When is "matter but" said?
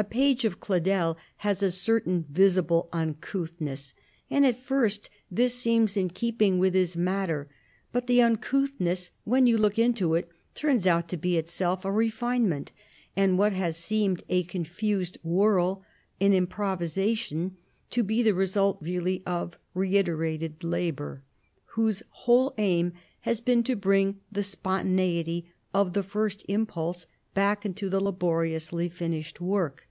6.96-8.06